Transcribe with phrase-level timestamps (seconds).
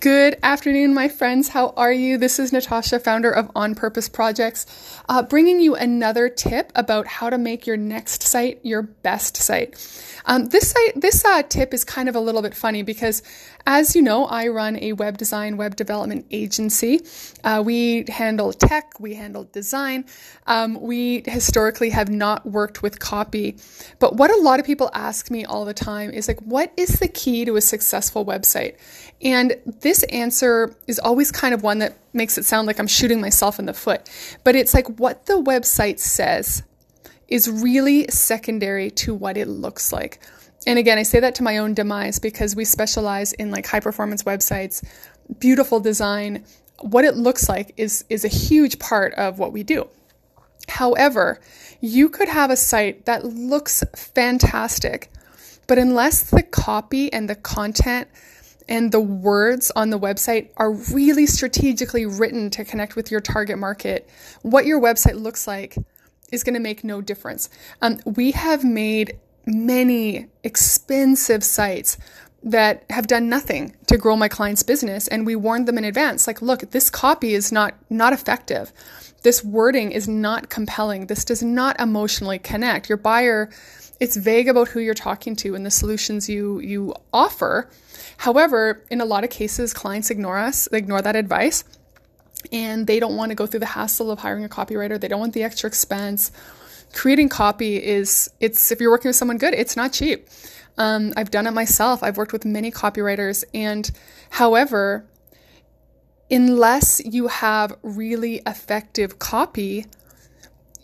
[0.00, 1.50] Good afternoon, my friends.
[1.50, 2.16] How are you?
[2.16, 4.64] This is Natasha, founder of On Purpose Projects,
[5.10, 9.74] uh, bringing you another tip about how to make your next site your best site.
[10.24, 13.22] Um, this site, this uh, tip is kind of a little bit funny because,
[13.66, 17.00] as you know, I run a web design, web development agency.
[17.44, 20.06] Uh, we handle tech, we handle design.
[20.46, 23.58] Um, we historically have not worked with copy,
[23.98, 27.00] but what a lot of people ask me all the time is like, what is
[27.00, 28.76] the key to a successful website?
[29.22, 33.20] And this answer is always kind of one that makes it sound like I'm shooting
[33.20, 34.08] myself in the foot.
[34.44, 36.62] But it's like what the website says
[37.28, 40.20] is really secondary to what it looks like.
[40.66, 43.80] And again, I say that to my own demise because we specialize in like high
[43.80, 44.84] performance websites,
[45.38, 46.44] beautiful design.
[46.80, 49.88] What it looks like is is a huge part of what we do.
[50.68, 51.40] However,
[51.80, 55.10] you could have a site that looks fantastic,
[55.66, 58.08] but unless the copy and the content
[58.70, 63.58] and the words on the website are really strategically written to connect with your target
[63.58, 64.08] market,
[64.42, 65.76] what your website looks like
[66.30, 67.50] is going to make no difference.
[67.82, 71.98] Um, we have made many expensive sites
[72.42, 76.26] that have done nothing to grow my client's business and we warned them in advance
[76.26, 78.72] like look this copy is not not effective.
[79.22, 81.06] This wording is not compelling.
[81.06, 82.88] This does not emotionally connect.
[82.88, 83.50] Your buyer
[84.00, 87.70] it's vague about who you're talking to and the solutions you you offer
[88.16, 91.64] however in a lot of cases clients ignore us they ignore that advice
[92.52, 95.00] and they don't want to go through the hassle of hiring a copywriter.
[95.00, 96.32] They don't want the extra expense.
[96.92, 100.28] Creating copy is it's if you're working with someone good, it's not cheap.
[100.78, 102.02] Um, I've done it myself.
[102.02, 103.90] I've worked with many copywriters, and
[104.30, 105.04] however,
[106.30, 109.86] unless you have really effective copy,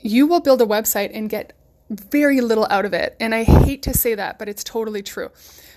[0.01, 1.55] you will build a website and get
[1.91, 3.17] very little out of it.
[3.21, 5.31] And I hate to say that, but it's totally true.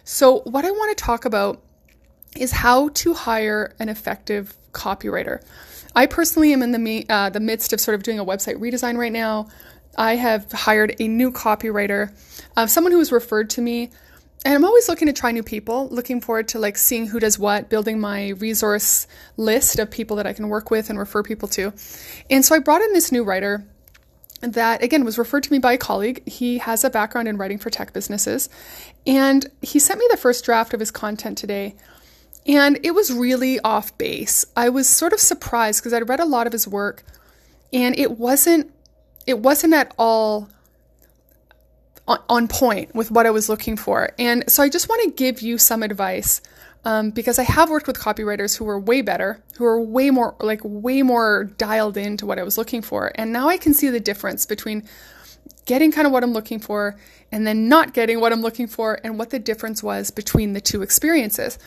[0.03, 1.61] So, what I want to talk about
[2.35, 5.43] is how to hire an effective copywriter.
[5.95, 8.97] I personally am in the uh, the midst of sort of doing a website redesign
[8.97, 9.49] right now.
[9.97, 12.13] I have hired a new copywriter,
[12.55, 13.89] uh, someone who was referred to me,
[14.45, 15.89] and I'm always looking to try new people.
[15.89, 20.27] Looking forward to like seeing who does what, building my resource list of people that
[20.27, 21.73] I can work with and refer people to.
[22.29, 23.65] And so I brought in this new writer
[24.41, 26.27] that again was referred to me by a colleague.
[26.27, 28.49] He has a background in writing for tech businesses,
[29.05, 31.75] and he sent me the first draft of his content today.
[32.47, 34.45] And it was really off base.
[34.55, 37.03] I was sort of surprised because I'd read a lot of his work
[37.71, 38.71] and it wasn't
[39.27, 40.49] it wasn't at all
[42.27, 44.09] on, point with what I was looking for.
[44.17, 46.41] And so I just want to give you some advice
[46.85, 50.35] um, because I have worked with copywriters who were way better, who are way more
[50.39, 53.11] like way more dialed into what I was looking for.
[53.15, 54.87] And now I can see the difference between
[55.65, 56.95] getting kind of what I'm looking for
[57.31, 60.61] and then not getting what I'm looking for and what the difference was between the
[60.61, 61.59] two experiences.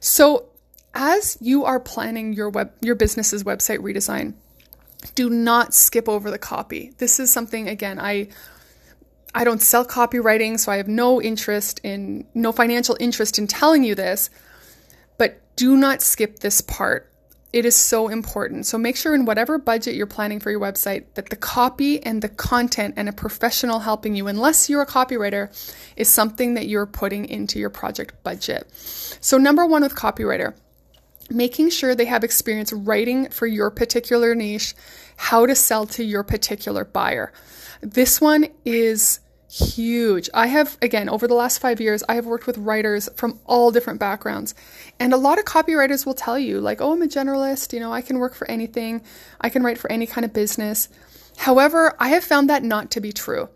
[0.00, 0.46] So,
[0.94, 4.34] as you are planning your web your business's website redesign,
[5.14, 6.92] do not skip over the copy.
[6.98, 8.28] This is something again, I
[9.34, 13.84] I don't sell copywriting, so I have no interest in no financial interest in telling
[13.84, 14.30] you this,
[15.18, 17.12] but do not skip this part.
[17.52, 18.66] It is so important.
[18.66, 22.20] So make sure in whatever budget you're planning for your website that the copy and
[22.20, 25.48] the content and a professional helping you, unless you're a copywriter,
[25.96, 28.70] is something that you're putting into your project budget.
[28.74, 30.54] So, number one with copywriter,
[31.30, 34.74] making sure they have experience writing for your particular niche,
[35.16, 37.32] how to sell to your particular buyer.
[37.80, 39.20] This one is
[39.56, 40.28] huge.
[40.34, 43.70] I have, again, over the last five years, I have worked with writers from all
[43.70, 44.54] different backgrounds.
[45.00, 47.92] And a lot of copywriters will tell you, like, oh, I'm a generalist, you know,
[47.92, 49.02] I can work for anything,
[49.40, 50.88] I can write for any kind of business.
[51.38, 53.48] However, I have found that not to be true.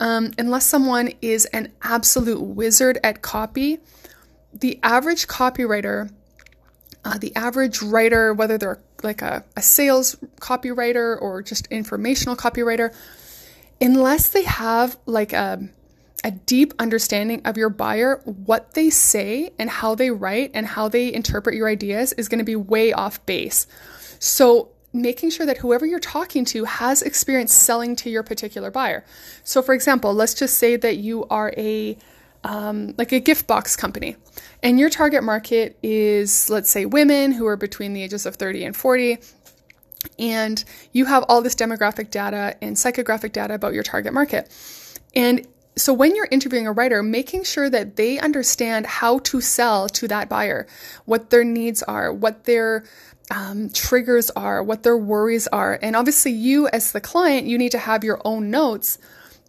[0.00, 3.78] Um, unless someone is an absolute wizard at copy,
[4.52, 6.10] the average copywriter,
[7.04, 12.94] uh, the average writer, whether they're like a, a sales copywriter or just informational copywriter,
[13.82, 15.68] unless they have like a,
[16.24, 20.88] a deep understanding of your buyer, what they say and how they write and how
[20.88, 23.66] they interpret your ideas is going to be way off base.
[24.18, 29.04] So, making sure that whoever you're talking to has experience selling to your particular buyer.
[29.42, 31.96] So, for example, let's just say that you are a
[32.44, 34.16] um, like a gift box company,
[34.62, 38.64] and your target market is, let's say, women who are between the ages of 30
[38.64, 39.18] and 40
[40.18, 44.50] and you have all this demographic data and psychographic data about your target market.
[45.14, 45.46] And
[45.76, 50.08] so when you're interviewing a writer, making sure that they understand how to sell to
[50.08, 50.66] that buyer,
[51.06, 52.84] what their needs are, what their
[53.30, 55.78] um, triggers are, what their worries are.
[55.80, 58.98] And obviously, you as the client, you need to have your own notes.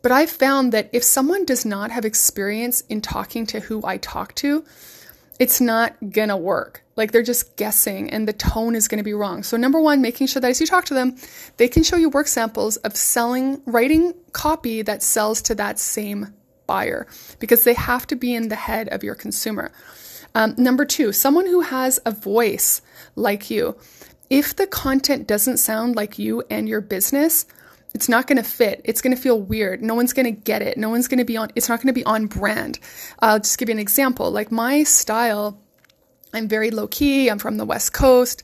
[0.02, 3.98] But I found that if someone does not have experience in talking to who I
[3.98, 4.64] talk to,
[5.44, 6.86] it's not gonna work.
[6.96, 9.44] Like they're just guessing and the tone is gonna be wrong.
[9.44, 11.18] So, number one, making sure that as you talk to them,
[11.58, 16.34] they can show you work samples of selling, writing copy that sells to that same
[16.66, 17.08] buyer
[17.40, 19.74] because they have to be in the head of your consumer.
[20.34, 22.82] Um, number two, someone who has a voice
[23.18, 23.76] like you.
[24.30, 27.46] If the content doesn't sound like you and your business,
[27.94, 28.82] it's not going to fit.
[28.84, 29.82] It's going to feel weird.
[29.82, 30.78] No one's going to get it.
[30.78, 32.80] No one's going to be on, it's not going to be on brand.
[33.20, 34.32] I'll just give you an example.
[34.32, 35.60] Like my style,
[36.34, 37.30] I'm very low key.
[37.30, 38.44] I'm from the West Coast.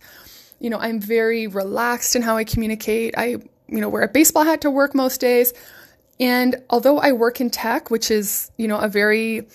[0.60, 3.16] You know, I'm very relaxed in how I communicate.
[3.18, 3.38] I,
[3.68, 5.54] you know, wear a baseball hat to work most days.
[6.20, 9.48] And although I work in tech, which is, you know, a very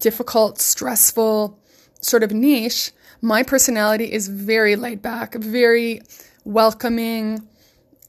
[0.00, 1.58] difficult, stressful
[2.00, 2.90] sort of niche,
[3.20, 6.00] my personality is very laid back, very
[6.44, 7.46] welcoming,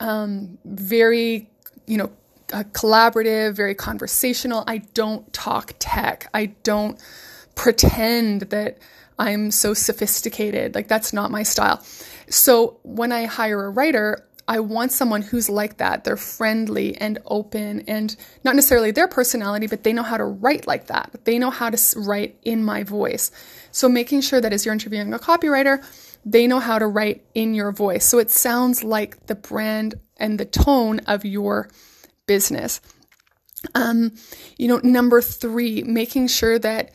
[0.01, 1.49] um, very,
[1.85, 2.11] you know,
[2.51, 4.63] uh, collaborative, very conversational.
[4.67, 6.29] I don't talk tech.
[6.33, 7.01] I don't
[7.55, 8.79] pretend that
[9.19, 10.75] I'm so sophisticated.
[10.75, 11.81] Like, that's not my style.
[12.27, 16.03] So, when I hire a writer, I want someone who's like that.
[16.03, 20.65] They're friendly and open and not necessarily their personality, but they know how to write
[20.65, 21.11] like that.
[21.23, 23.31] They know how to write in my voice.
[23.71, 25.85] So making sure that as you're interviewing a copywriter,
[26.25, 28.05] they know how to write in your voice.
[28.05, 31.69] So it sounds like the brand and the tone of your
[32.27, 32.81] business.
[33.75, 34.13] Um,
[34.57, 36.91] you know, number three, making sure that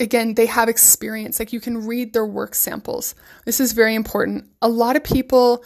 [0.00, 1.38] again, they have experience.
[1.38, 3.14] Like you can read their work samples.
[3.44, 4.46] This is very important.
[4.62, 5.64] A lot of people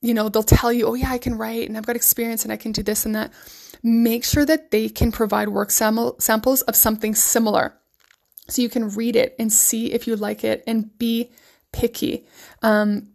[0.00, 2.52] you know, they'll tell you, oh, yeah, I can write and I've got experience and
[2.52, 3.32] I can do this and that.
[3.82, 7.74] Make sure that they can provide work sam- samples of something similar
[8.48, 11.30] so you can read it and see if you like it and be
[11.72, 12.26] picky.
[12.62, 13.08] Um,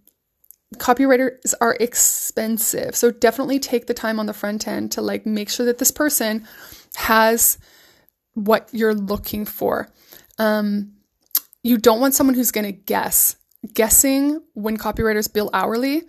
[0.75, 2.95] copywriters are expensive.
[2.95, 5.91] So definitely take the time on the front end to like make sure that this
[5.91, 6.47] person
[6.95, 7.57] has
[8.33, 9.89] what you're looking for.
[10.37, 10.93] Um,
[11.63, 13.35] you don't want someone who's going to guess.
[13.73, 16.03] Guessing when copywriters bill hourly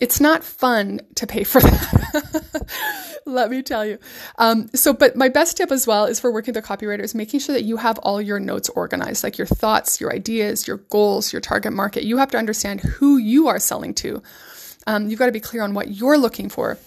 [0.00, 3.00] it's not fun to pay for that.
[3.26, 3.98] Let me tell you.
[4.38, 7.54] Um, so, but my best tip as well is for working with copywriters, making sure
[7.54, 11.40] that you have all your notes organized, like your thoughts, your ideas, your goals, your
[11.40, 12.04] target market.
[12.04, 14.22] You have to understand who you are selling to.
[14.86, 16.78] Um, you've got to be clear on what you're looking for.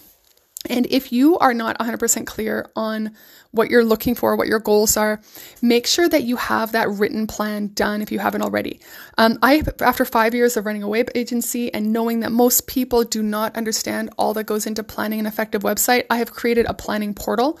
[0.68, 3.14] And if you are not 100% clear on
[3.50, 5.20] what you're looking for, what your goals are,
[5.62, 8.80] make sure that you have that written plan done if you haven't already.
[9.16, 13.04] Um, I, after five years of running a web agency and knowing that most people
[13.04, 16.74] do not understand all that goes into planning an effective website, I have created a
[16.74, 17.58] planning portal.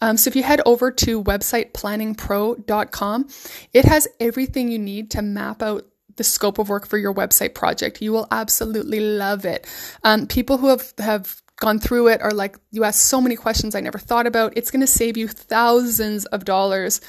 [0.00, 3.28] Um, so if you head over to websiteplanningpro.com,
[3.72, 5.86] it has everything you need to map out
[6.16, 8.00] the scope of work for your website project.
[8.00, 9.66] You will absolutely love it.
[10.04, 13.74] Um, people who have, have gone through it are like, you ask so many questions
[13.74, 14.52] I never thought about.
[14.56, 17.00] It's going to save you thousands of dollars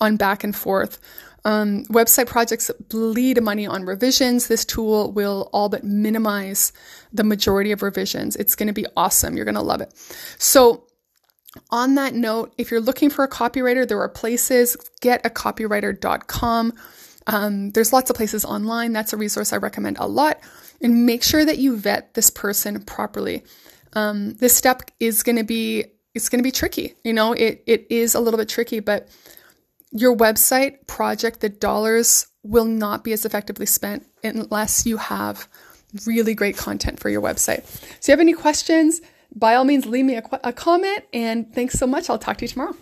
[0.00, 0.98] on back and forth.
[1.44, 4.46] Um, website projects bleed money on revisions.
[4.46, 6.72] This tool will all but minimize
[7.12, 8.36] the majority of revisions.
[8.36, 9.36] It's going to be awesome.
[9.36, 9.92] You're going to love it.
[10.38, 10.86] So,
[11.70, 16.72] on that note, if you're looking for a copywriter, there are places, getacopywriter.com.
[17.26, 18.94] Um, there's lots of places online.
[18.94, 20.40] That's a resource I recommend a lot.
[20.80, 23.44] And make sure that you vet this person properly
[23.94, 25.84] um, this step is going to be
[26.14, 26.94] it's going to be tricky.
[27.04, 29.08] You know, it it is a little bit tricky, but
[29.92, 35.48] your website project, the dollars will not be as effectively spent unless you have
[36.06, 37.64] really great content for your website.
[37.64, 39.00] So, if you have any questions,
[39.34, 41.04] by all means, leave me a, a comment.
[41.12, 42.10] And thanks so much.
[42.10, 42.74] I'll talk to you tomorrow.